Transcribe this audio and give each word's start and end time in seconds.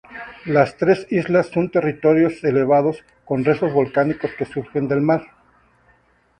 Las 0.45 0.77
tres 0.77 1.05
islas 1.11 1.51
son 1.53 1.69
territorios 1.69 2.43
elevados 2.43 3.03
con 3.23 3.45
restos 3.45 3.71
volcánicos 3.71 4.31
que 4.35 4.45
surgen 4.45 4.87
del 4.87 5.01
mar. 5.01 5.23